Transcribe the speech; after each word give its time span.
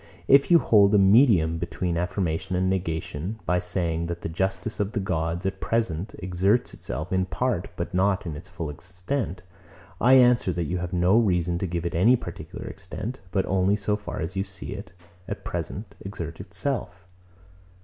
If 0.27 0.49
you 0.49 0.57
hold 0.57 0.95
a 0.95 0.97
medium 0.97 1.59
between 1.59 1.95
affirmation 1.95 2.55
and 2.55 2.67
negation, 2.67 3.39
by 3.45 3.59
saying, 3.59 4.07
that 4.07 4.21
the 4.23 4.29
justice 4.29 4.79
of 4.79 4.93
the 4.93 4.99
gods, 4.99 5.45
at 5.45 5.59
present, 5.61 6.15
exerts 6.17 6.73
itself 6.73 7.13
in 7.13 7.27
part, 7.27 7.69
but 7.75 7.93
not 7.93 8.25
in 8.25 8.35
its 8.35 8.49
full 8.49 8.71
extent; 8.71 9.43
I 10.01 10.15
answer, 10.15 10.51
that 10.53 10.63
you 10.65 10.79
have 10.79 10.91
no 10.91 11.19
reason 11.19 11.59
to 11.59 11.67
give 11.67 11.85
it 11.85 11.93
any 11.93 12.15
particular 12.15 12.65
extent, 12.65 13.19
but 13.29 13.45
only 13.45 13.75
so 13.75 13.95
far 13.95 14.19
as 14.19 14.35
you 14.35 14.43
see 14.43 14.69
it, 14.71 14.91
at 15.27 15.45
present, 15.45 15.93
exert 16.03 16.39
itself. 16.39 17.05